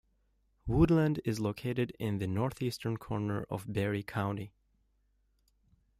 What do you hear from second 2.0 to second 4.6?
the northeastern corner of Barry County.